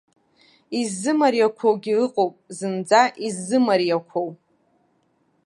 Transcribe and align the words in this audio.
Иззымариақәоугьы 0.79 1.93
ыҟоуп, 2.05 2.33
зынӡа 2.57 3.01
иззымариақәоу. 3.25 4.29